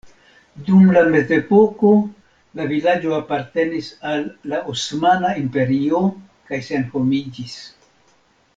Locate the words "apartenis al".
3.17-4.25